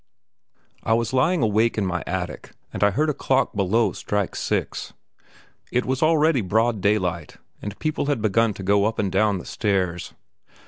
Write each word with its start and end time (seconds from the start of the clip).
I 0.81 0.93
was 0.95 1.13
lying 1.13 1.43
awake 1.43 1.77
in 1.77 1.85
my 1.85 2.01
attic 2.07 2.53
and 2.73 2.83
I 2.83 2.89
heard 2.89 3.11
a 3.11 3.13
clock 3.13 3.53
below 3.53 3.91
strike 3.91 4.35
six. 4.35 4.93
It 5.71 5.85
was 5.85 6.01
already 6.01 6.41
broad 6.41 6.81
daylight, 6.81 7.37
and 7.61 7.77
people 7.77 8.07
had 8.07 8.19
begun 8.19 8.55
to 8.55 8.63
go 8.63 8.85
up 8.85 8.97
and 8.97 9.11
down 9.11 9.37
the 9.37 9.45
stairs. 9.45 10.15